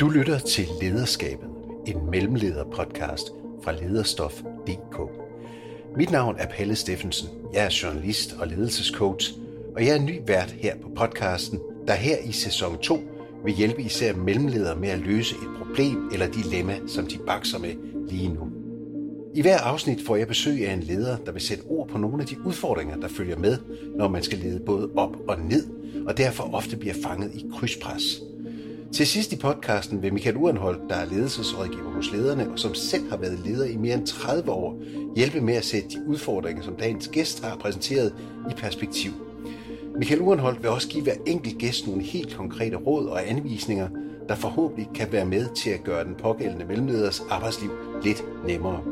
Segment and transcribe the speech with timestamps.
[0.00, 1.48] Du lytter til Lederskabet,
[1.86, 3.30] en mellemleder-podcast
[3.62, 5.00] fra lederstof.dk.
[5.96, 7.28] Mit navn er Palle Steffensen.
[7.52, 9.32] Jeg er journalist og ledelsescoach,
[9.74, 13.00] og jeg er ny vært her på podcasten, der her i sæson 2
[13.44, 17.74] vil hjælpe især mellemledere med at løse et problem eller dilemma, som de bakser med
[18.08, 18.48] lige nu.
[19.34, 22.22] I hver afsnit får jeg besøg af en leder, der vil sætte ord på nogle
[22.22, 23.58] af de udfordringer, der følger med,
[23.96, 25.66] når man skal lede både op og ned,
[26.06, 28.20] og derfor ofte bliver fanget i krydspres–
[28.92, 33.10] til sidst i podcasten vil Michael Urenhold, der er ledelsesrådgiver hos lederne og som selv
[33.10, 34.82] har været leder i mere end 30 år,
[35.16, 38.14] hjælpe med at sætte de udfordringer, som dagens gæst har præsenteret,
[38.50, 39.10] i perspektiv.
[39.96, 43.88] Michael Urenhold vil også give hver enkelt gæst nogle helt konkrete råd og anvisninger,
[44.28, 47.70] der forhåbentlig kan være med til at gøre den pågældende mellemleders arbejdsliv
[48.04, 48.82] lidt nemmere.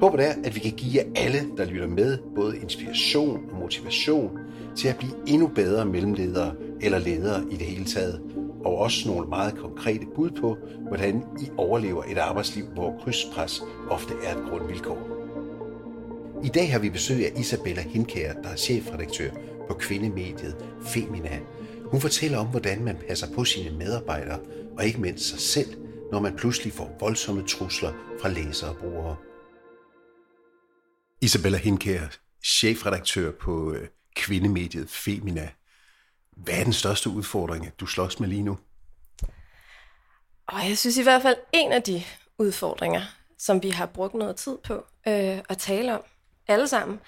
[0.00, 4.38] Håbet er, at vi kan give jer alle, der lytter med, både inspiration og motivation
[4.76, 8.20] til at blive endnu bedre mellemledere eller ledere i det hele taget,
[8.64, 14.14] og også nogle meget konkrete bud på, hvordan I overlever et arbejdsliv, hvor krydspres ofte
[14.24, 15.20] er et grundvilkår.
[16.44, 19.30] I dag har vi besøg af Isabella Hinkær, der er chefredaktør
[19.68, 21.40] på kvindemediet Femina.
[21.84, 24.40] Hun fortæller om, hvordan man passer på sine medarbejdere,
[24.78, 25.76] og ikke mindst sig selv,
[26.12, 29.16] når man pludselig får voldsomme trusler fra læsere og brugere.
[31.22, 32.00] Isabella Hinkær,
[32.44, 35.48] chefredaktør på øh, kvindemediet Femina.
[36.36, 38.58] Hvad er den største udfordring, du slås med lige nu?
[40.46, 42.02] Og jeg synes i hvert fald, en af de
[42.38, 43.02] udfordringer,
[43.38, 44.74] som vi har brugt noget tid på
[45.08, 46.02] øh, at tale om,
[46.48, 47.00] alle sammen,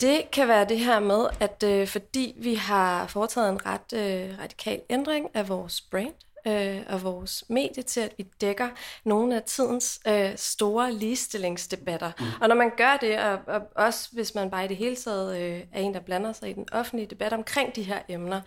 [0.00, 4.38] det kan være det her med, at øh, fordi vi har foretaget en ret øh,
[4.38, 6.14] radikal ændring af vores brand,
[6.46, 8.68] øh, og vores medie til, at vi dækker
[9.04, 12.12] nogle af tidens øh, store ligestillingsdebatter.
[12.18, 12.24] Mm.
[12.40, 15.36] Og når man gør det, og, og også hvis man bare i det hele taget
[15.36, 18.40] øh, er en, der blander sig i den offentlige debat omkring de her emner,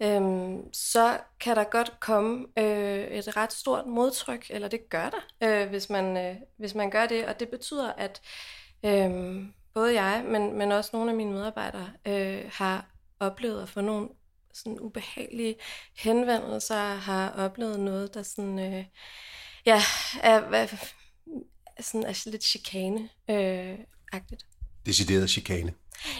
[0.00, 0.22] øh,
[0.72, 5.68] så kan der godt komme øh, et ret stort modtryk, eller det gør der, øh,
[5.68, 7.26] hvis, man, øh, hvis man gør det.
[7.26, 8.20] Og det betyder, at
[8.84, 9.42] øh,
[9.74, 12.86] både jeg, men, men også nogle af mine medarbejdere øh, har
[13.20, 14.08] oplevet at få nogle
[14.54, 15.54] sådan ubehagelige
[15.96, 18.84] henvendelser, har oplevet noget, der sådan, øh,
[19.66, 19.82] ja,
[20.22, 20.66] er, er,
[21.80, 24.44] sådan, er lidt chikane-agtigt.
[24.44, 25.74] Øh, Decideret chikane?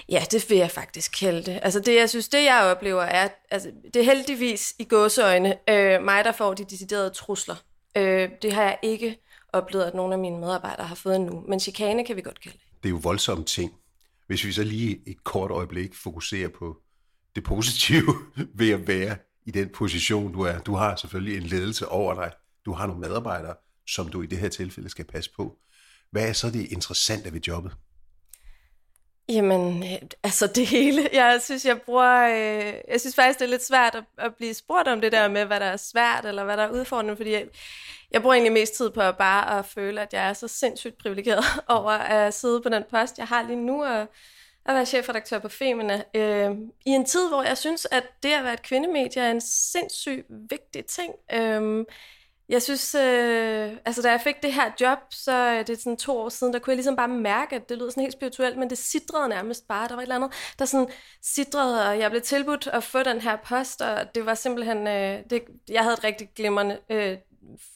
[0.09, 1.61] Ja, det vil jeg faktisk kalde det.
[1.63, 6.03] Altså det, jeg synes, det jeg oplever er, altså det er heldigvis i gåseøjne øh,
[6.03, 7.57] mig, der får de deciderede trusler.
[7.97, 9.19] Øh, det har jeg ikke
[9.53, 11.45] oplevet, at nogle af mine medarbejdere har fået endnu.
[11.49, 12.83] Men chikane kan vi godt kalde det.
[12.83, 13.73] Det er jo voldsomme ting.
[14.27, 16.77] Hvis vi så lige et kort øjeblik fokuserer på
[17.35, 18.15] det positive
[18.59, 20.59] ved at være i den position, du er.
[20.59, 22.33] Du har selvfølgelig en ledelse over dig.
[22.65, 23.55] Du har nogle medarbejdere,
[23.87, 25.57] som du i det her tilfælde skal passe på.
[26.11, 27.73] Hvad er så det interessante ved jobbet?
[29.29, 31.09] Jamen, øh, altså det hele.
[31.13, 32.23] Jeg synes, jeg bruger...
[32.23, 35.29] Øh, jeg synes faktisk, det er lidt svært at, at blive spurgt om det der
[35.29, 37.47] med, hvad der er svært, eller hvad der er udfordrende, fordi jeg,
[38.11, 40.99] jeg bruger egentlig mest tid på at bare at føle, at jeg er så sindssygt
[40.99, 44.09] privilegeret over at sidde på den post, jeg har lige nu, og
[44.67, 46.51] at være chefredaktør på Femina, øh,
[46.87, 50.27] i en tid, hvor jeg synes, at det at være et kvindemedie er en sindssygt
[50.51, 51.15] vigtig ting.
[51.33, 51.85] Øh,
[52.49, 55.97] jeg synes, øh, altså da jeg fik det her job, så øh, det er sådan
[55.97, 58.59] to år siden, der kunne jeg ligesom bare mærke, at det lød sådan helt spirituelt,
[58.59, 59.89] men det sidrede nærmest bare.
[59.89, 60.89] Der var et eller andet, der sådan
[61.23, 65.19] sidrede, og jeg blev tilbudt at få den her post, og det var simpelthen, øh,
[65.31, 67.17] det, jeg havde et rigtig glimrende, øh,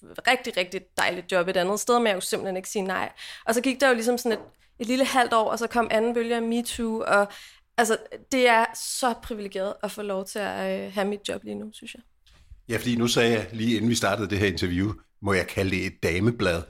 [0.02, 3.12] rigtig, rigtig dejligt job et andet sted, men jeg kunne simpelthen ikke sige nej.
[3.44, 4.44] Og så gik der jo ligesom sådan et,
[4.78, 7.28] et lille halvt år, og så kom anden bølge af MeToo, og
[7.76, 7.96] altså,
[8.32, 11.70] det er så privilegeret at få lov til at øh, have mit job lige nu,
[11.72, 12.02] synes jeg.
[12.68, 15.70] Ja, fordi nu sagde jeg lige inden vi startede det her interview, må jeg kalde
[15.70, 16.62] det et dameblad.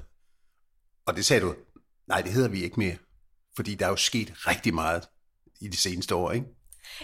[1.07, 1.55] Og det sagde du,
[2.07, 2.97] nej, det hedder vi ikke mere.
[3.57, 5.09] Fordi der er jo sket rigtig meget
[5.61, 6.47] i de seneste år, ikke?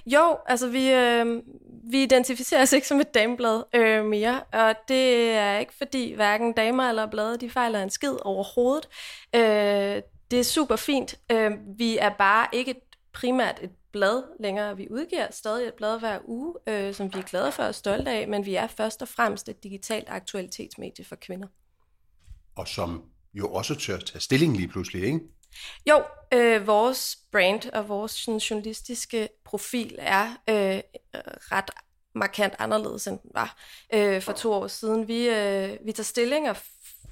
[0.06, 1.42] Jo, altså vi, øh,
[1.90, 6.52] vi identificerer os ikke som et dameblad øh, mere, og det er ikke fordi hverken
[6.52, 8.88] damer eller blade, de fejler en skid overhovedet.
[9.34, 10.02] Øh,
[10.34, 11.14] det er super fint.
[11.32, 12.74] Øh, vi er bare ikke
[13.12, 14.76] primært et blad længere.
[14.76, 18.10] Vi udgiver stadig et blad hver uge, øh, som vi er glade for og stolte
[18.10, 21.48] af, men vi er først og fremmest et digitalt aktualitetsmedie for kvinder.
[22.56, 23.02] Og som
[23.34, 25.20] jo også tør tage stilling lige pludselig, ikke?
[25.88, 26.02] Jo,
[26.32, 30.80] øh, vores brand og vores sådan, journalistiske profil er øh,
[31.52, 31.70] ret
[32.14, 33.58] markant anderledes, end den var
[33.94, 35.08] øh, for to år siden.
[35.08, 36.56] Vi, øh, vi tager stilling og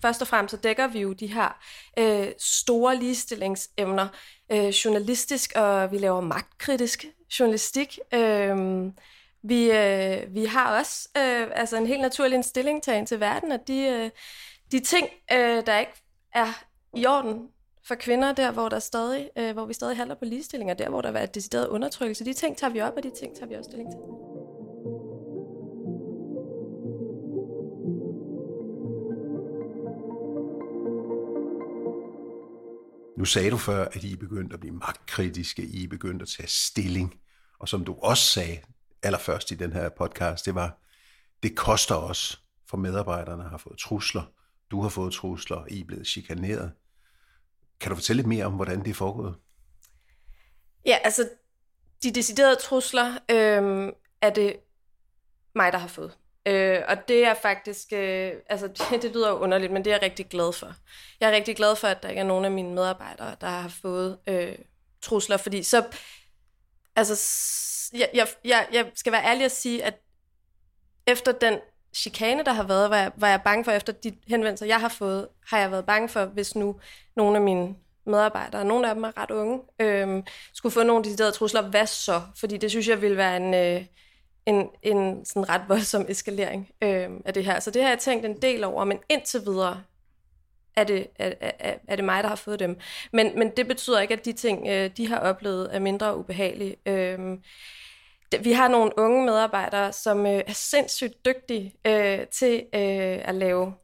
[0.03, 1.59] først og fremmest så dækker vi jo de her
[1.99, 4.09] øh, store ligestillingsemner
[4.53, 7.05] øh, journalistisk, og vi laver magtkritisk
[7.39, 7.99] journalistik.
[8.15, 8.57] Øh,
[9.43, 13.69] vi, øh, vi har også øh, altså en helt naturlig en stillingtagen til verden, at
[13.69, 14.11] de, øh,
[14.73, 15.93] de ting, øh, der ikke
[16.35, 16.65] er
[16.97, 17.49] i orden
[17.89, 20.89] for kvinder, der hvor, der stadig, øh, hvor vi stadig handler på ligestilling, og der
[20.89, 23.55] hvor der er decideret undertrykkelse, de ting tager vi op, og de ting tager vi
[23.55, 24.32] også stilling til.
[33.23, 36.29] Nu sagde du før, at I er begyndt at blive magtkritiske, I er begyndt at
[36.29, 37.21] tage stilling.
[37.59, 38.61] Og som du også sagde
[39.03, 40.79] allerførst i den her podcast, det var,
[41.43, 44.23] det koster os, for medarbejderne har fået trusler,
[44.71, 46.73] du har fået trusler, I er blevet chikaneret.
[47.81, 49.35] Kan du fortælle lidt mere om, hvordan det er foregået?
[50.87, 51.29] Ja, altså,
[52.03, 53.93] de deciderede trusler øh,
[54.23, 54.57] er det
[55.55, 56.19] mig, der har fået.
[56.47, 59.95] Øh, og det er faktisk, øh, altså det, det lyder jo underligt, men det er
[59.95, 60.75] jeg rigtig glad for.
[61.21, 63.69] Jeg er rigtig glad for, at der ikke er nogen af mine medarbejdere, der har
[63.83, 64.55] fået øh,
[65.03, 65.85] trusler, fordi så,
[66.97, 67.15] altså,
[67.93, 69.95] jeg, jeg, jeg, jeg skal være ærlig at sige, at
[71.07, 71.59] efter den
[71.95, 74.89] chikane, der har været, var jeg, var jeg bange for, efter de henvendelser, jeg har
[74.89, 76.81] fået, har jeg været bange for, hvis nu
[77.17, 77.75] nogle af mine
[78.07, 80.23] medarbejdere, nogle af dem er ret unge, øh,
[80.53, 82.23] skulle få nogle deciderede trusler, hvad så?
[82.37, 83.55] Fordi det synes jeg ville være en...
[83.55, 83.85] Øh,
[84.47, 87.61] en, en sådan ret voldsom eskalering øh, af det her.
[87.61, 89.83] Så det har jeg tænkt en del over, men indtil videre
[90.77, 92.79] er det, er, er, er det mig, der har fået dem.
[93.13, 96.77] Men, men det betyder ikke, at de ting, øh, de har oplevet, er mindre ubehagelige.
[96.87, 97.19] Øh,
[98.41, 103.75] vi har nogle unge medarbejdere, som øh, er sindssygt dygtige øh, til øh, at lave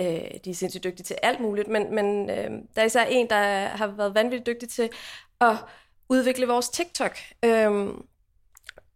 [0.00, 3.30] øh, de er sindssygt dygtige til alt muligt, men, men øh, der er især en,
[3.30, 4.90] der har været vanvittigt dygtig til
[5.40, 5.56] at
[6.08, 7.16] udvikle vores TikTok.
[7.44, 7.88] Øh,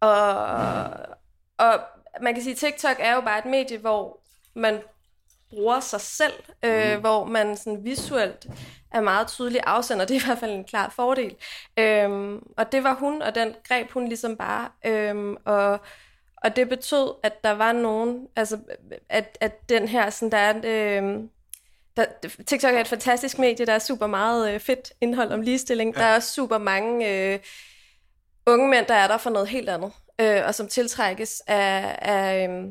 [0.01, 0.15] og,
[1.57, 1.79] og
[2.21, 4.19] man kan sige, at TikTok er jo bare et medie, hvor
[4.53, 4.81] man
[5.49, 6.33] bruger sig selv,
[6.65, 6.99] øh, mm.
[6.99, 8.47] hvor man sådan visuelt
[8.91, 10.05] er meget tydelig afsender.
[10.07, 11.35] Det er i hvert fald en klar fordel.
[11.77, 14.69] Øhm, og det var hun, og den greb hun ligesom bare.
[14.85, 15.79] Øhm, og,
[16.37, 18.59] og det betød, at der var nogen, altså
[19.09, 21.29] at, at den her, sådan der er, øhm,
[21.97, 22.05] der,
[22.47, 25.95] TikTok er et fantastisk medie, der er super meget øh, fedt indhold om ligestilling.
[25.95, 26.01] Ja.
[26.01, 27.39] Der er også super mange øh,
[28.45, 29.91] unge mænd, der er der for noget helt andet,
[30.21, 32.65] øh, og som tiltrækkes af, af, øh,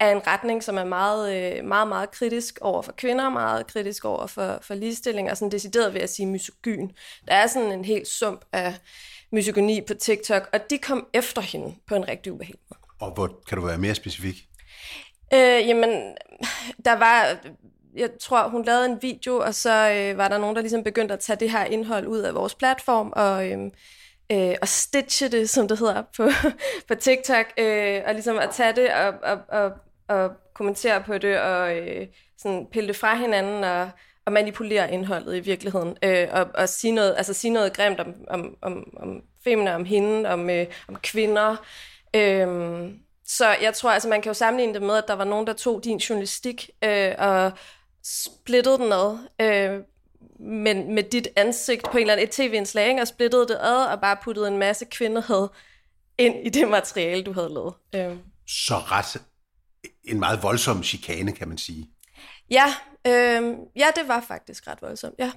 [0.00, 4.04] af en retning, som er meget, øh, meget, meget kritisk over for kvinder, meget kritisk
[4.04, 6.88] over for, for ligestilling, og sådan decideret ved at sige misogyn.
[7.28, 8.74] Der er sådan en helt sump af
[9.32, 12.80] misogyni på TikTok, og de kom efter hende på en rigtig ubehagelig måde.
[13.00, 14.36] Og hvor, kan du være mere specifik?
[15.34, 16.14] Øh, jamen,
[16.84, 17.36] der var
[17.94, 21.14] jeg tror, hun lavede en video, og så øh, var der nogen, der ligesom begyndte
[21.14, 23.58] at tage det her indhold ud af vores platform, og, øh,
[24.32, 26.28] øh, og stitche det, som det hedder på,
[26.88, 29.72] på TikTok, øh, og ligesom at tage det og, og, og,
[30.08, 32.06] og kommentere på det, og øh,
[32.38, 33.90] sådan pille det fra hinanden, og,
[34.26, 38.14] og manipulere indholdet i virkeligheden, øh, og, og sige, noget, altså sige noget grimt om,
[38.28, 41.56] om, om, om femina, om hende, om, øh, om kvinder.
[42.16, 42.46] Øh,
[43.26, 45.52] så jeg tror, altså man kan jo sammenligne det med, at der var nogen, der
[45.52, 47.52] tog din journalistik øh, og
[48.04, 49.80] splittede den ad, øh,
[50.40, 54.00] men med dit ansigt på en eller anden et tv-indslag, og splittede det ad, og
[54.00, 55.48] bare puttede en masse kvindehed
[56.18, 57.74] ind i det materiale, du havde lavet.
[57.94, 58.16] Øh.
[58.46, 59.22] Så ret
[60.04, 61.90] en meget voldsom chikane, kan man sige.
[62.50, 62.74] Ja,
[63.06, 65.32] øh, ja, det var faktisk ret voldsomt, ja.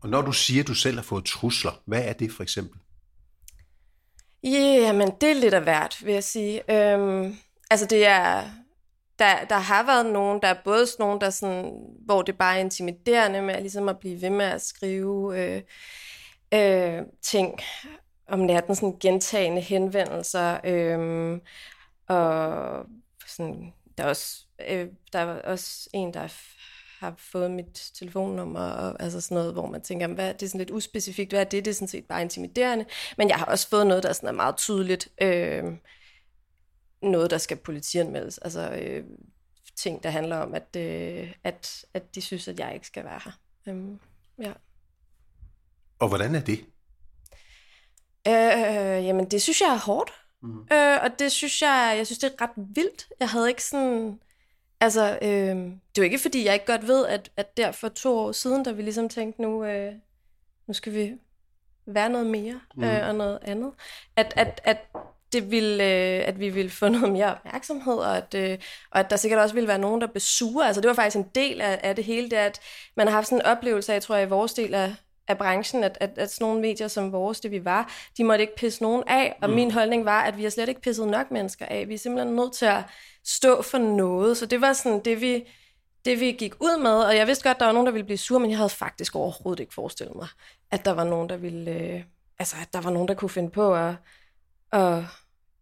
[0.00, 2.80] Og når du siger, at du selv har fået trusler, hvad er det for eksempel?
[4.44, 6.72] Jamen, det er lidt af hvert, vil jeg sige.
[6.72, 7.36] Øhm,
[7.70, 8.50] altså, det er...
[9.18, 11.72] Der, der har været nogen, der er både sådan nogen, der sådan,
[12.04, 15.62] hvor det bare er intimiderende med at, ligesom at blive ved med at skrive øh,
[16.54, 17.60] øh, ting
[18.28, 21.38] om natten, sådan gentagende henvendelser, øh,
[22.08, 22.86] og
[23.26, 26.28] sådan, der er også, øh, der er også en, der
[26.98, 30.58] har fået mit telefonnummer, og altså sådan noget, hvor man tænker, hvad, det er sådan
[30.58, 31.64] lidt uspecifikt, hvad er det?
[31.64, 32.84] Det er sådan set bare intimiderende.
[33.18, 35.64] Men jeg har også fået noget, der sådan er meget tydeligt, øh,
[37.02, 38.38] noget, der skal politianmeldes.
[38.38, 39.04] Altså øh,
[39.76, 43.20] ting, der handler om, at, øh, at, at de synes, at jeg ikke skal være
[43.24, 43.32] her.
[43.68, 43.98] Øh,
[44.38, 44.52] ja.
[45.98, 46.64] Og hvordan er det?
[48.28, 50.12] Øh, jamen, det synes jeg er hårdt.
[50.42, 50.60] Mm.
[50.72, 53.08] Øh, og det synes jeg, jeg synes, det er ret vildt.
[53.20, 54.20] Jeg havde ikke sådan...
[54.80, 57.88] Altså, øh, det er jo ikke, fordi jeg ikke godt ved, at, at der for
[57.88, 59.92] to år siden, da vi ligesom tænkte, nu, øh,
[60.66, 61.12] nu skal vi
[61.86, 62.84] være noget mere mm.
[62.84, 63.72] øh, og noget andet,
[64.16, 64.78] at, at, at
[65.32, 68.58] det ville, øh, at vi ville få noget mere opmærksomhed, og at, øh,
[68.90, 70.66] og at der sikkert også ville være nogen, der blev sure.
[70.66, 72.60] Altså det var faktisk en del af, af det hele, det at
[72.96, 74.94] man har haft sådan en oplevelse af, tror jeg, i vores del af,
[75.28, 78.42] af branchen, at, at, at sådan nogle medier som vores, det vi var, de måtte
[78.42, 79.38] ikke pisse nogen af.
[79.42, 79.54] Og mm.
[79.54, 81.88] min holdning var, at vi har slet ikke pisset nok mennesker af.
[81.88, 82.82] Vi er simpelthen nødt til at
[83.24, 84.36] stå for noget.
[84.36, 85.44] Så det var sådan det, vi,
[86.04, 86.94] det, vi gik ud med.
[86.94, 89.14] Og jeg vidste godt, der var nogen, der ville blive sur, men jeg havde faktisk
[89.16, 90.28] overhovedet ikke forestillet mig,
[90.70, 91.70] at der var nogen, der ville...
[91.70, 92.02] Øh,
[92.38, 93.94] altså, at der var nogen, der kunne finde på at,
[94.72, 95.04] at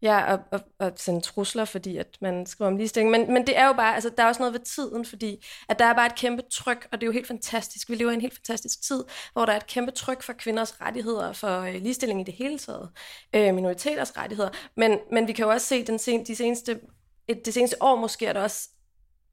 [0.03, 3.11] Ja, og, og, og sende trusler, fordi at man skriver om ligestilling.
[3.11, 5.79] Men, men det er jo bare, altså der er også noget ved tiden, fordi at
[5.79, 7.91] der er bare et kæmpe tryk, og det er jo helt fantastisk.
[7.91, 10.81] Vi lever i en helt fantastisk tid, hvor der er et kæmpe tryk for kvinders
[10.81, 12.91] rettigheder, for øh, ligestilling i det hele taget,
[13.35, 14.51] øh, minoriteters rettigheder.
[14.77, 16.81] Men, men vi kan jo også se, den sen, de seneste,
[17.29, 18.69] et, det seneste år måske er der også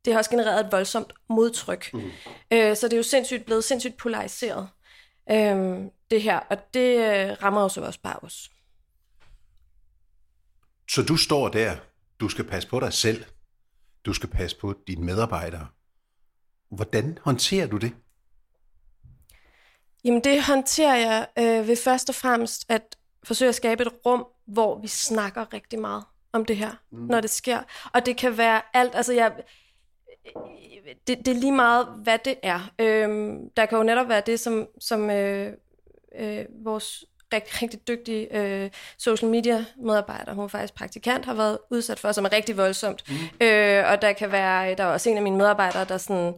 [0.05, 1.93] det har også genereret et voldsomt modtryk.
[1.93, 2.11] Mm.
[2.51, 4.69] Øh, så det er jo sindssygt blevet sindssygt polariseret.
[5.31, 8.49] øhm, det her, og det øh, rammer jo så også bare os.
[10.89, 11.75] Så du står der,
[12.19, 13.25] du skal passe på dig selv,
[14.05, 15.67] du skal passe på dine medarbejdere.
[16.69, 17.91] Hvordan håndterer du det?
[20.03, 24.25] Jamen det håndterer jeg øh, ved først og fremmest at forsøge at skabe et rum,
[24.45, 26.03] hvor vi snakker rigtig meget
[26.33, 26.99] om det her, mm.
[26.99, 27.59] når det sker.
[27.93, 29.43] Og det kan være alt, altså jeg,
[31.07, 32.71] det, det er lige meget, hvad det er.
[32.79, 35.53] Øhm, der kan jo netop være det, som, som øh,
[36.19, 41.57] øh, vores rigtig, rigtig dygtige øh, social media medarbejder, hun er faktisk praktikant, har været
[41.71, 43.03] udsat for, som er rigtig voldsomt.
[43.09, 43.45] Mm.
[43.45, 46.33] Øh, og der kan være, der er også en af mine medarbejdere, der sådan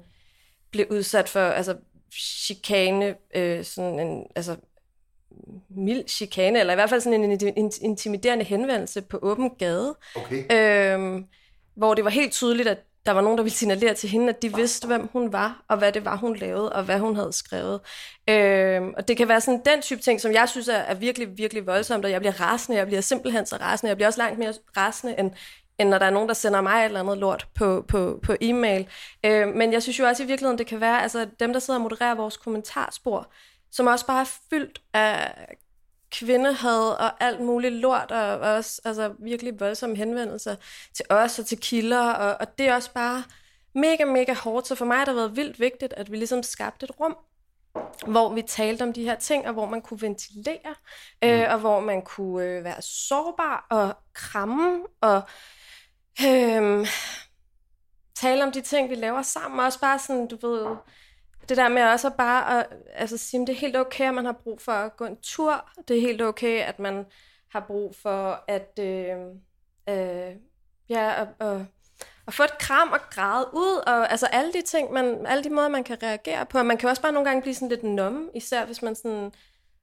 [0.71, 1.75] blev udsat for altså,
[2.13, 4.55] chikane, øh, sådan en, altså
[5.69, 9.95] mild chikane, eller i hvert fald sådan en intimiderende henvendelse på åben gade.
[10.15, 10.43] Okay.
[10.51, 11.23] Øh,
[11.75, 14.41] hvor det var helt tydeligt, at der var nogen, der ville signalere til hende, at
[14.41, 17.33] de vidste, hvem hun var, og hvad det var, hun lavede, og hvad hun havde
[17.33, 17.79] skrevet.
[18.29, 21.37] Øh, og det kan være sådan den type ting, som jeg synes er, er virkelig,
[21.37, 24.39] virkelig voldsomt, og jeg bliver rasende, jeg bliver simpelthen så rasende, jeg bliver også langt
[24.39, 25.31] mere rasende, end,
[25.79, 28.35] end når der er nogen, der sender mig et eller andet lort på, på, på
[28.41, 28.87] e-mail.
[29.25, 31.77] Øh, men jeg synes jo også i virkeligheden, det kan være, altså dem, der sidder
[31.79, 33.31] og modererer vores kommentarspor,
[33.71, 35.31] som også bare er fyldt af
[36.11, 40.55] kvindehad og alt muligt lort, og også altså, virkelig voldsomme henvendelser
[40.93, 43.23] til os og til kilder, og, og det er også bare
[43.75, 44.67] mega, mega hårdt.
[44.67, 47.17] Så for mig har det været vildt vigtigt, at vi ligesom skabte et rum,
[48.07, 50.75] hvor vi talte om de her ting, og hvor man kunne ventilere,
[51.23, 51.45] øh, mm.
[51.49, 55.21] og hvor man kunne øh, være sårbar og kramme, og
[56.27, 56.87] øh,
[58.15, 60.75] tale om de ting, vi laver sammen, og også bare sådan, du ved,
[61.49, 64.25] det der med også bare at altså, sige, at det er helt okay, at man
[64.25, 65.69] har brug for at gå en tur.
[65.87, 67.05] Det er helt okay, at man
[67.51, 69.17] har brug for at, øh,
[69.89, 70.35] øh,
[70.89, 71.61] ja, at, at,
[72.27, 73.83] at få et kram og græde ud.
[73.87, 76.63] Og, altså alle de ting, man, alle de måder, man kan reagere på.
[76.63, 79.31] Man kan også bare nogle gange blive sådan lidt numme, især hvis man sådan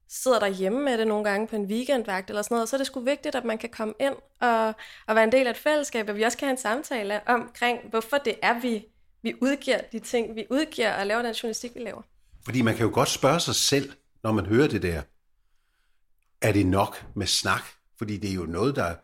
[0.09, 2.87] sidder derhjemme med det nogle gange på en weekendvagt eller sådan noget, så er det
[2.87, 4.73] sgu vigtigt, at man kan komme ind og,
[5.07, 7.79] og være en del af et fællesskab, og vi også kan have en samtale omkring,
[7.89, 8.85] hvorfor det er, vi
[9.27, 12.01] vi udgiver de ting, vi udgiver og laver den journalistik, vi laver.
[12.45, 13.93] Fordi man kan jo godt spørge sig selv,
[14.23, 15.01] når man hører det der,
[16.41, 17.61] er det nok med snak?
[17.97, 18.95] Fordi det er jo noget, der,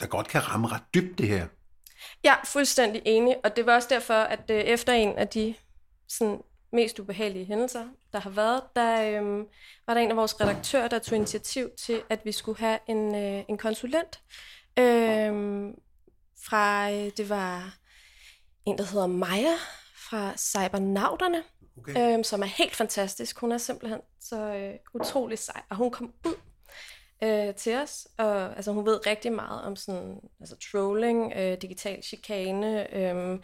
[0.00, 1.46] der godt kan ramme ret dybt, det her.
[2.24, 3.36] Ja, fuldstændig enig.
[3.44, 5.54] Og det var også derfor, at øh, efter en af de
[6.08, 6.38] sådan,
[6.72, 9.46] mest ubehagelige hændelser, der har været, der øhm,
[9.86, 13.14] var der en af vores redaktører, der tog initiativ til, at vi skulle have en,
[13.14, 14.20] øh, en konsulent.
[14.78, 15.74] Øhm,
[16.44, 17.81] fra, øh, det var
[18.66, 19.54] en, der hedder Maja
[19.94, 21.42] fra Cybernauterne,
[21.78, 22.14] okay.
[22.14, 23.38] øhm, som er helt fantastisk.
[23.38, 26.34] Hun er simpelthen så øh, utrolig sej, og hun kom ud
[27.22, 32.02] øh, til os, og altså, hun ved rigtig meget om sådan, altså, trolling, øh, digital
[32.02, 33.38] chikane, øh,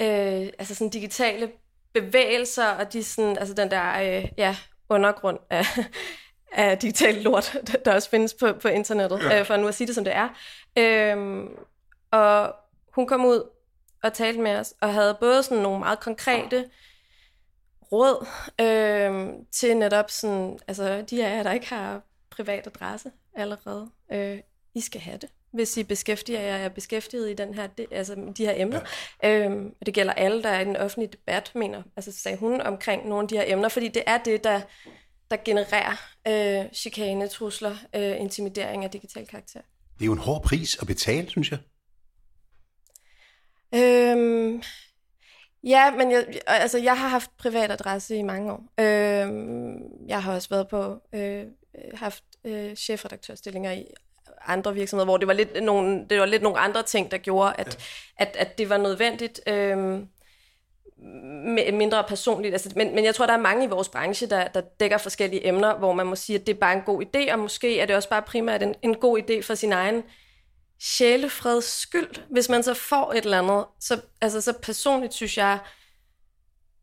[0.00, 0.42] ja.
[0.42, 1.52] øh, altså sådan digitale
[1.94, 4.56] bevægelser, og de sådan, altså den der øh, ja,
[4.88, 5.64] undergrund af,
[6.52, 9.40] af digital lort, der også findes på, på internettet, ja.
[9.40, 10.28] øh, for nu at sige det, som det er.
[10.78, 11.44] Øh,
[12.10, 12.54] og
[12.94, 13.55] hun kom ud
[14.06, 16.64] og talte med os, og havde både sådan nogle meget konkrete
[17.92, 18.26] råd
[18.60, 24.38] øh, til netop sådan, altså de af jer, der ikke har privat adresse allerede, øh,
[24.74, 28.32] I skal have det, hvis I beskæftiger jer er beskæftiget i den her, de, altså
[28.36, 28.80] de her emner.
[29.22, 29.44] Ja.
[29.44, 32.60] Øhm, og det gælder alle, der er i den offentlige debat, mener, altså sagde hun
[32.60, 34.60] omkring nogle af de her emner, fordi det er det, der,
[35.30, 35.96] der genererer
[36.28, 39.60] øh, chikane, trusler, øh, intimidering af digital karakter.
[39.98, 41.58] Det er jo en hård pris at betale, synes jeg.
[43.76, 44.62] Øhm,
[45.64, 48.64] ja, men jeg, altså, jeg har haft privat adresse i mange år.
[48.80, 49.78] Øhm,
[50.08, 51.44] jeg har også været på, øh,
[51.94, 53.86] haft øh, chefredaktørstillinger i
[54.46, 57.54] andre virksomheder, hvor det var lidt nogle, det var lidt nogle andre ting, der gjorde,
[57.58, 57.78] at,
[58.18, 58.24] ja.
[58.24, 59.40] at, at det var nødvendigt.
[59.46, 60.00] Øh,
[61.72, 62.54] mindre personligt.
[62.54, 65.46] Altså, men, men jeg tror, der er mange i vores branche, der, der dækker forskellige
[65.46, 67.86] emner, hvor man må sige, at det er bare en god idé, og måske er
[67.86, 70.02] det også bare primært en, en god idé for sin egen
[70.78, 73.66] sjælefreds skyld, hvis man så får et eller andet.
[73.80, 75.58] Så, altså, så personligt synes jeg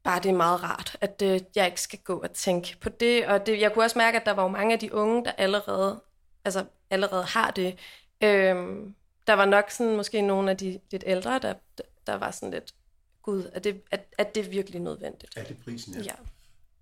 [0.04, 3.26] bare, det er meget rart, at øh, jeg ikke skal gå og tænke på det.
[3.26, 5.32] Og det, jeg kunne også mærke, at der var jo mange af de unge, der
[5.32, 6.04] allerede,
[6.46, 7.80] altså, allerede har det.
[8.24, 8.96] Øhm,
[9.28, 11.54] der var nok sådan, måske nogle af de lidt ældre, der,
[12.08, 12.74] der var sådan lidt,
[13.22, 15.38] gud, er det, er, er det virkelig nødvendigt?
[15.38, 16.02] Er det prisen, ja?
[16.02, 16.14] Ja,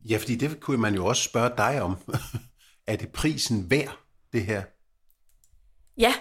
[0.10, 1.98] ja fordi det kunne man jo også spørge dig om.
[2.88, 3.98] er det prisen værd,
[4.34, 4.64] det her?
[5.98, 6.14] Ja,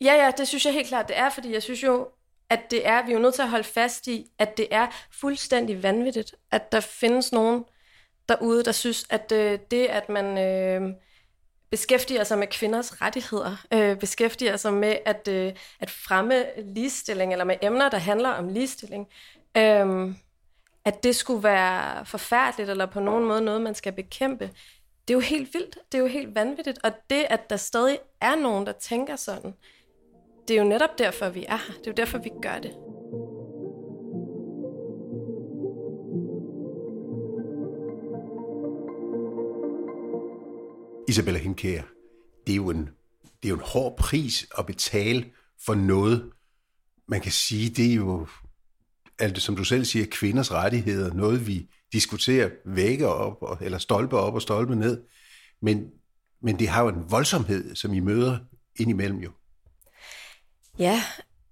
[0.00, 2.08] Ja, ja, det synes jeg helt klart, det er, fordi jeg synes jo,
[2.50, 4.86] at det er, vi er jo nødt til at holde fast i, at det er
[5.10, 7.64] fuldstændig vanvittigt, at der findes nogen
[8.28, 10.94] derude, der synes, at øh, det, at man øh,
[11.70, 17.44] beskæftiger sig med kvinders rettigheder, øh, beskæftiger sig med at, øh, at fremme ligestilling, eller
[17.44, 19.08] med emner, der handler om ligestilling,
[19.56, 20.14] øh,
[20.84, 24.50] at det skulle være forfærdeligt, eller på nogen måde noget, man skal bekæmpe,
[25.08, 25.78] det er jo helt vildt.
[25.92, 26.78] Det er jo helt vanvittigt.
[26.84, 29.54] Og det, at der stadig er nogen, der tænker sådan,
[30.48, 31.74] det er jo netop derfor, vi er her.
[31.78, 32.72] Det er jo derfor, vi gør det.
[41.08, 41.82] Isabella Hinkær,
[42.46, 42.88] det er jo en,
[43.22, 45.24] det er jo en hård pris at betale
[45.66, 46.30] for noget,
[47.08, 48.26] man kan sige, det er jo,
[49.18, 54.34] alt som du selv siger, kvinders rettigheder, noget vi diskuterer vægge op, eller stolpe op
[54.34, 55.02] og stolpe ned,
[55.62, 55.90] men,
[56.42, 58.38] men det har jo en voldsomhed, som I møder
[58.76, 59.30] indimellem jo.
[60.78, 61.02] Ja,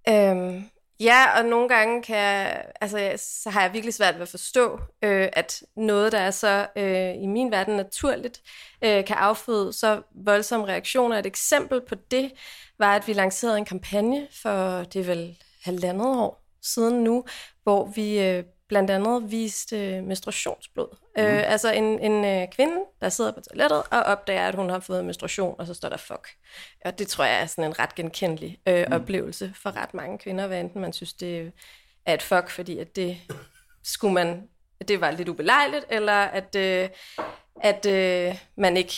[0.09, 0.65] øhm,
[1.01, 3.13] ja, og nogle gange kan jeg, altså,
[3.43, 7.23] så har jeg virkelig svært ved at forstå, øh, at noget, der er så øh,
[7.23, 8.43] i min verden naturligt,
[8.85, 11.19] øh, kan afføde så voldsomme reaktioner.
[11.19, 12.33] Et eksempel på det
[12.79, 17.25] var, at vi lancerede en kampagne for, det er vel halvandet år siden nu,
[17.63, 20.89] hvor vi øh, blandt andet viste øh, menstruationsblod.
[21.17, 21.23] Mm.
[21.23, 24.81] Øh, altså en, en øh, kvinde, der sidder på toilettet og opdager, at hun har
[24.81, 26.29] fået menstruation, og så står der fuck.
[26.85, 28.93] Og det tror jeg er sådan en ret genkendelig øh, mm.
[28.93, 31.53] oplevelse for ret mange kvinder, hvad enten man synes, det
[32.07, 33.17] er et fuck, fordi at det
[33.83, 34.49] skulle man,
[34.89, 36.89] det var lidt ubelejligt, eller at, øh,
[37.61, 38.95] at øh, man ikke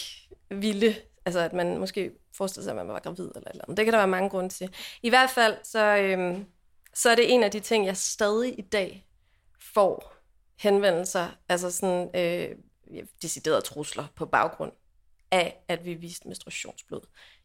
[0.51, 3.77] ville, altså at man måske forestillede sig, at man var gravid eller eller andet.
[3.77, 4.75] Det kan der være mange grunde til.
[5.03, 6.39] I hvert fald, så, øh,
[6.95, 9.07] så er det en af de ting, jeg stadig i dag
[9.77, 10.15] får
[10.59, 12.57] henvendelser, altså sådan øh,
[13.23, 14.73] deciderede trusler på baggrund
[15.31, 17.01] af, at vi viste menstruationsblod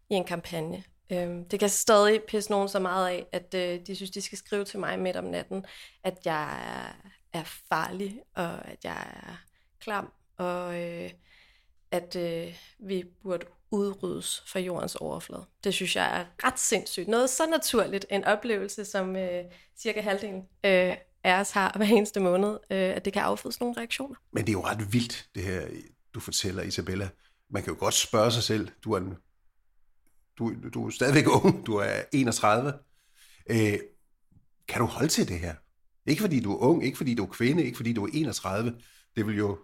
[0.10, 0.84] i en kampagne.
[1.10, 4.38] Øh, det kan stadig pisse nogen så meget af, at øh, de synes, de skal
[4.38, 5.66] skrive til mig midt om natten,
[6.04, 6.60] at jeg
[7.34, 9.38] er, farlig, og at jeg er
[9.80, 11.12] klam, og øh,
[11.92, 15.46] at øh, vi burde udryddes fra jordens overflade.
[15.64, 17.08] Det synes jeg er ret sindssygt.
[17.08, 19.44] Noget så naturligt, en oplevelse, som øh,
[19.78, 23.76] cirka halvdelen øh, af os har hver eneste måned, øh, at det kan affødes nogle
[23.78, 24.16] reaktioner.
[24.32, 25.68] Men det er jo ret vildt, det her,
[26.14, 27.10] du fortæller, Isabella.
[27.50, 29.16] Man kan jo godt spørge sig selv, du er, en,
[30.40, 32.74] du, du er stadigvæk ung, du er 31.
[33.50, 33.80] Øh,
[34.68, 35.56] kan du holde til det her?
[36.06, 38.76] Ikke fordi du er ung, ikke fordi du er kvinde, ikke fordi du er 31.
[39.16, 39.58] Det vil jo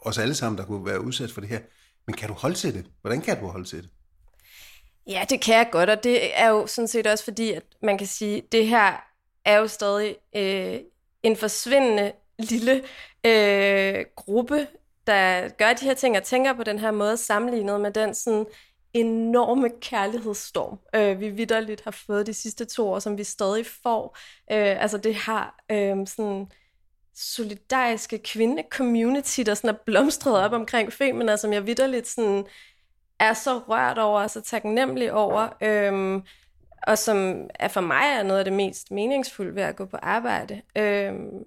[0.00, 1.60] os alle sammen, der kunne være udsat for det her.
[2.06, 2.90] Men kan du holde til det?
[3.00, 3.90] Hvordan kan du holde til det?
[5.06, 7.98] Ja, det kan jeg godt, og det er jo sådan set også fordi, at man
[7.98, 8.96] kan sige, at det her
[9.44, 10.80] er jo stadig øh,
[11.22, 12.82] en forsvindende lille
[13.26, 14.66] øh, gruppe,
[15.06, 18.46] der gør de her ting og tænker på den her måde sammenlignet med den sådan
[18.94, 24.16] enorme kærlighedsstorm, øh, vi vidderligt har fået de sidste to år, som vi stadig får.
[24.52, 26.46] Øh, altså det har øh, sådan
[27.14, 32.44] solidariske kvinde-community, der sådan er blomstret op omkring Femina, som jeg vidderligt sådan
[33.18, 35.48] er så rørt over og så taknemmelig over.
[35.60, 36.22] Øh,
[36.86, 39.96] og som er for mig er noget af det mest meningsfulde ved at gå på
[39.96, 40.62] arbejde.
[40.76, 41.44] Øhm,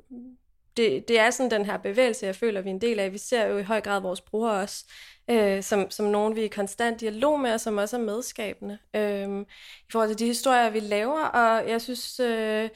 [0.78, 3.14] det, det er sådan den her bevægelse, jeg føler, vi er en del af.
[3.14, 4.86] Vi ser jo i høj grad vores brugere også,
[5.30, 8.78] øh, som, som nogen, vi er i konstant dialog med, og som også er medskabende
[8.96, 9.42] øh,
[9.88, 11.24] i forhold til de historier, vi laver.
[11.24, 12.70] Og jeg synes, øh,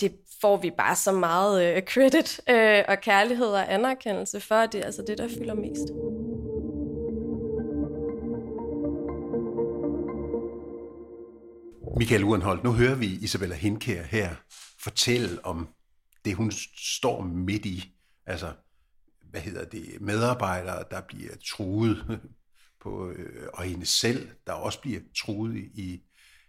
[0.00, 4.66] det får vi bare så meget øh, credit øh, og kærlighed og anerkendelse for.
[4.66, 5.88] Det er altså det, der fylder mest.
[11.96, 14.34] Michael Urenholdt, nu hører vi Isabella Hinkær her
[14.78, 15.68] fortælle om
[16.24, 17.94] det, hun står midt i.
[18.26, 18.52] Altså,
[19.30, 22.20] hvad hedder det, medarbejdere, der bliver truet
[22.82, 26.02] på, øh, og hende selv, der også bliver truet i,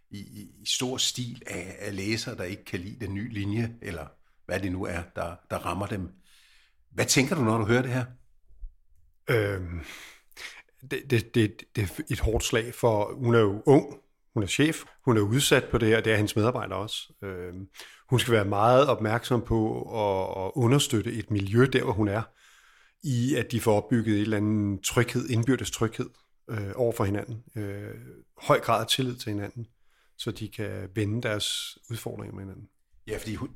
[0.09, 4.07] i, i stor stil af, af læsere, der ikke kan lide den nye linje, eller
[4.45, 6.09] hvad det nu er, der, der rammer dem.
[6.91, 8.05] Hvad tænker du, når du hører det her?
[9.29, 9.79] Øhm,
[10.91, 14.02] det, det, det, det er et hårdt slag, for hun er jo ung,
[14.33, 17.13] hun er chef, hun er udsat på det her, det er hendes medarbejdere også.
[17.23, 17.53] Øh,
[18.09, 22.21] hun skal være meget opmærksom på at, at understøtte et miljø der, hvor hun er,
[23.03, 26.09] i at de får opbygget et eller andet tryghed, indbyrdes tryghed
[26.49, 27.43] øh, over for hinanden.
[27.55, 27.95] Øh,
[28.37, 29.67] høj grad af tillid til hinanden,
[30.17, 32.67] så de kan vende deres udfordringer med hinanden.
[33.07, 33.49] Ja, fordi hun,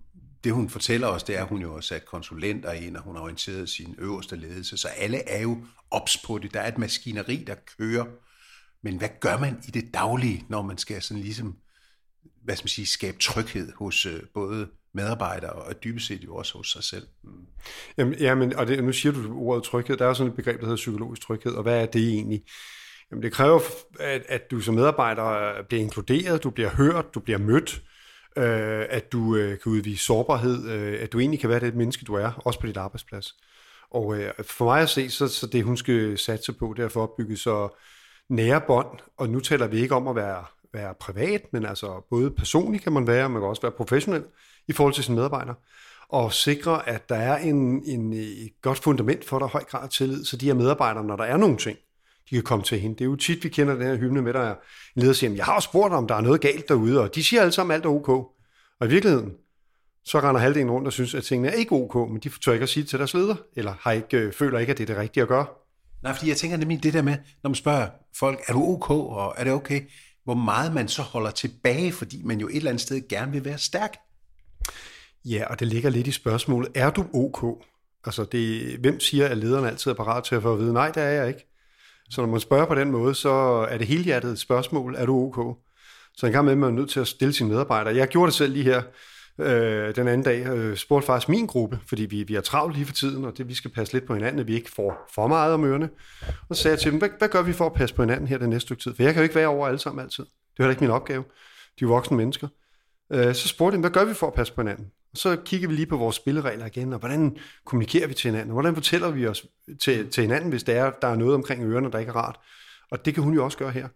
[0.43, 3.15] det hun fortæller os, det er, at hun jo har sat konsulenter ind, og hun
[3.15, 5.57] har orienteret sin øverste ledelse, så alle er jo
[5.91, 6.53] ops på det.
[6.53, 8.05] Der er et maskineri, der kører
[8.87, 11.55] men hvad gør man i det daglige, når man skal sådan ligesom,
[12.43, 16.57] hvad skal man sige, skabe tryghed hos øh, både medarbejdere og dybest set jo også
[16.57, 17.07] hos sig selv?
[17.23, 17.29] Mm.
[17.97, 19.97] Jamen, ja, men, og det, nu siger du ordet tryghed.
[19.97, 22.43] Der er jo sådan et begreb, der hedder psykologisk tryghed, og hvad er det egentlig?
[23.11, 23.59] Jamen, det kræver,
[23.99, 27.81] at, at du som medarbejder bliver inkluderet, du bliver hørt, du bliver mødt,
[28.37, 32.05] øh, at du øh, kan udvise sårbarhed, øh, at du egentlig kan være det menneske,
[32.05, 33.35] du er, også på dit arbejdsplads.
[33.91, 36.85] Og øh, for mig at se, så, så det hun skal satse på, det er
[36.85, 37.69] at få opbygget så
[38.29, 42.31] nære bånd, og nu taler vi ikke om at være, være privat, men altså både
[42.31, 44.23] personligt kan man være, man kan også være professionel
[44.67, 45.55] i forhold til sine medarbejdere.
[46.09, 49.89] og sikre, at der er en, en, et godt fundament for, der høj grad af
[49.89, 51.77] tillid, så de her medarbejdere, når der er nogle ting,
[52.29, 52.95] de kan komme til hende.
[52.95, 54.55] Det er jo tit, vi kender den her hymne med, der er
[54.95, 57.41] en leder, siger, jeg har spurgt, om der er noget galt derude, og de siger
[57.41, 58.09] alle sammen, alt er ok.
[58.09, 59.33] Og i virkeligheden,
[60.05, 62.63] så render halvdelen rundt og synes, at tingene er ikke ok, men de tør ikke
[62.63, 64.93] at sige det til deres leder, eller har ikke, øh, føler ikke, at det er
[64.93, 65.45] det rigtige at gøre.
[66.03, 67.87] Nej, fordi jeg tænker nemlig det der med, når man spørger
[68.19, 69.81] folk, er du ok, og er det okay,
[70.23, 73.45] hvor meget man så holder tilbage, fordi man jo et eller andet sted gerne vil
[73.45, 73.97] være stærk.
[75.25, 77.65] Ja, og det ligger lidt i spørgsmålet, er du ok?
[78.05, 80.91] Altså, det, hvem siger, at lederen altid er parat til at få at vide, nej,
[80.91, 81.45] det er jeg ikke.
[82.09, 83.29] Så når man spørger på den måde, så
[83.69, 85.57] er det helhjertet et spørgsmål, er du ok?
[86.13, 87.95] Så en gang med, man er nødt til at stille sine medarbejdere.
[87.95, 88.81] Jeg gjorde det selv lige her
[89.39, 92.85] øh, den anden dag, øh, spurgte faktisk min gruppe, fordi vi, vi er travlt lige
[92.85, 95.27] for tiden, og det, vi skal passe lidt på hinanden, at vi ikke får for
[95.27, 95.89] meget om ørerne.
[96.49, 98.27] Og så sagde jeg til dem, hvad, hvad gør vi for at passe på hinanden
[98.27, 98.95] her den næste stykke tid?
[98.95, 100.25] For jeg kan jo ikke være over alle sammen altid.
[100.57, 101.23] Det er ikke min opgave.
[101.79, 102.47] De er voksne mennesker.
[103.13, 104.85] Øh, så spurgte jeg dem, hvad gør vi for at passe på hinanden?
[105.11, 108.53] Og så kigger vi lige på vores spilleregler igen, og hvordan kommunikerer vi til hinanden?
[108.53, 109.45] Hvordan fortæller vi os
[109.81, 112.39] til, til hinanden, hvis der er, der er noget omkring ørerne, der ikke er rart?
[112.91, 113.87] Og det kan hun jo også gøre her.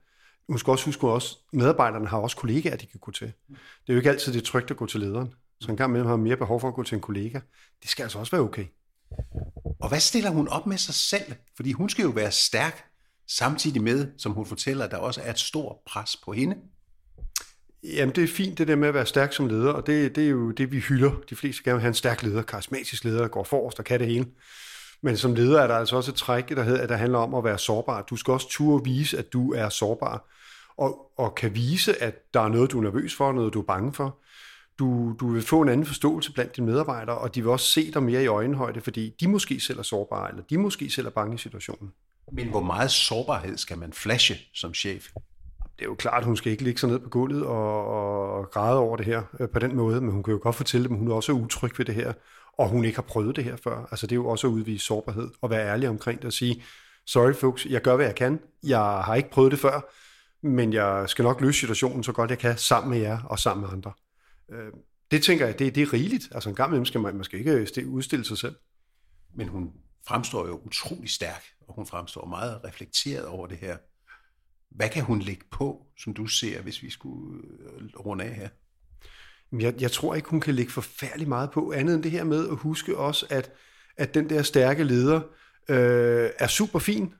[0.52, 3.28] Hun skal også huske, at også medarbejderne har også kollegaer, de kan gå til.
[3.48, 3.56] Det
[3.88, 5.34] er jo ikke altid det trygt at gå til lederen.
[5.62, 7.40] Så en gang imellem har mere behov for at gå til en kollega.
[7.82, 8.66] Det skal altså også være okay.
[9.80, 11.34] Og hvad stiller hun op med sig selv?
[11.56, 12.86] Fordi hun skal jo være stærk,
[13.28, 16.56] samtidig med, som hun fortæller, at der også er et stort pres på hende.
[17.84, 20.24] Jamen, det er fint, det der med at være stærk som leder, og det, det
[20.24, 21.12] er jo det, vi hylder.
[21.30, 24.00] De fleste gerne vil have en stærk leder, karismatisk leder, der går forrest og kan
[24.00, 24.26] det hele.
[25.02, 27.34] Men som leder er der altså også et træk, der, hedder, at der handler om
[27.34, 28.02] at være sårbar.
[28.02, 30.28] Du skal også turde vise, at du er sårbar,
[30.82, 33.66] og, og kan vise, at der er noget, du er nervøs for, noget, du er
[33.66, 34.18] bange for.
[34.80, 37.92] Du, du vil få en anden forståelse blandt dine medarbejdere, og de vil også se
[37.92, 41.12] dig mere i øjenhøjde, fordi de måske selv er sårbare, eller de måske selv er
[41.12, 41.92] bange i situationen.
[42.32, 45.08] Men hvor meget sårbarhed skal man flashe som chef?
[45.80, 48.52] Det er jo klart, at hun skal ikke ligge sig ned på gulvet og, og
[48.52, 50.94] græde over det her øh, på den måde, men hun kan jo godt fortælle dem,
[50.94, 52.14] at hun også er utryg ved det her,
[52.58, 53.88] og hun ikke har prøvet det her før.
[53.92, 56.64] Altså det er jo også at udvise sårbarhed og være ærlig omkring det og sige,
[57.06, 58.40] sorry folks, jeg gør, hvad jeg kan.
[58.64, 59.92] Jeg har ikke prøvet det før,
[60.42, 63.62] men jeg skal nok løse situationen så godt jeg kan, sammen med jer og sammen
[63.62, 63.92] med andre.
[64.52, 64.72] Øh,
[65.12, 66.30] det tænker jeg, det, det er rigeligt.
[66.32, 68.56] Altså en gang imellem skal man måske ikke udstille sig selv.
[69.36, 69.72] Men hun
[70.08, 73.78] fremstår jo utrolig stærk, og hun fremstår meget reflekteret over det her.
[74.70, 78.50] Hvad kan hun lægge på, som du ser, hvis vi skulle øh, runde af her?
[79.60, 82.50] Jeg, jeg tror ikke, hun kan lægge forfærdeligt meget på, andet end det her med
[82.50, 83.52] at huske også, at,
[83.98, 85.22] at den der stærke leder
[85.70, 87.14] øh, er super fin,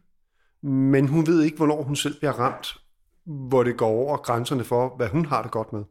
[0.64, 2.78] men hun ved ikke, hvornår hun selv bliver ramt,
[3.26, 5.84] hvor det går over grænserne for, hvad hun har det godt med.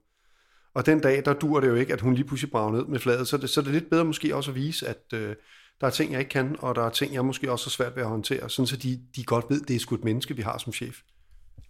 [0.75, 2.99] Og den dag, der dur det jo ikke, at hun lige pludselig brager ned med
[2.99, 3.29] fladet.
[3.29, 5.35] Så det, så det er lidt bedre måske også at vise, at øh,
[5.81, 7.97] der er ting, jeg ikke kan, og der er ting, jeg måske også har svært
[7.97, 10.43] ved at håndtere, sådan så de, de godt ved, det er sgu et menneske, vi
[10.43, 11.01] har som chef.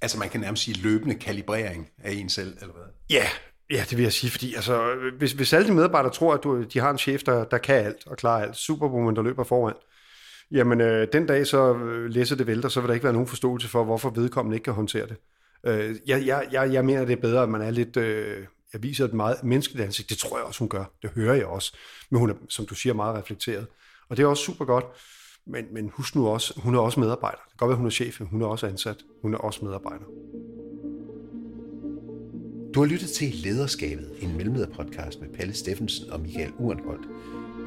[0.01, 2.85] Altså man kan nærmest sige løbende kalibrering af en selv, eller hvad?
[3.11, 3.27] Ja,
[3.71, 6.63] ja det vil jeg sige, fordi altså, hvis, hvis alle de medarbejdere tror, at du,
[6.63, 9.75] de har en chef, der, der kan alt og klarer alt, superwoman, der løber foran,
[10.51, 13.29] jamen øh, den dag så øh, læser det vælter, så vil der ikke være nogen
[13.29, 15.17] forståelse for, hvorfor vedkommende ikke kan håndtere det.
[15.67, 18.83] Øh, jeg, jeg, jeg, jeg mener, det er bedre, at man er lidt, øh, jeg
[18.83, 20.11] viser et meget menneskeligt ansigt.
[20.11, 20.85] Det tror jeg også, hun gør.
[21.03, 21.77] Det hører jeg også.
[22.11, 23.67] Men hun er, som du siger, meget reflekteret.
[24.09, 24.85] Og det er også super godt.
[25.47, 27.39] Men, men husk nu også, hun er også medarbejder.
[27.39, 28.97] Det kan godt være, hun er chef, men hun er også ansat.
[29.23, 30.05] Hun er også medarbejder.
[32.75, 37.09] Du har lyttet til Lederskabet, en mellemlederpodcast med Palle Steffensen og Michael Urenholdt.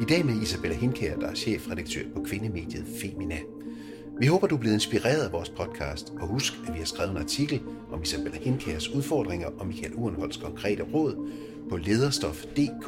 [0.01, 3.39] I dag med Isabella Hinkær, der er chefredaktør på kvindemediet Femina.
[4.19, 7.11] Vi håber, du er blevet inspireret af vores podcast, og husk, at vi har skrevet
[7.11, 11.29] en artikel om Isabella Hinkærs udfordringer og Michael Urenholds konkrete råd
[11.69, 12.85] på lederstof.dk,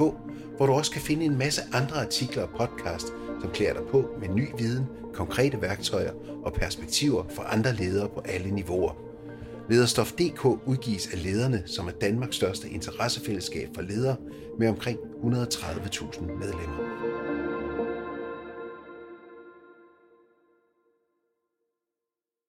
[0.58, 3.08] hvor du også kan finde en masse andre artikler og podcast,
[3.42, 6.12] som klæder dig på med ny viden, konkrete værktøjer
[6.44, 8.92] og perspektiver for andre ledere på alle niveauer.
[9.70, 14.16] Lederstof.dk udgives af lederne, som er Danmarks største interessefællesskab for ledere
[14.60, 17.05] med omkring 130.000 medlemmer.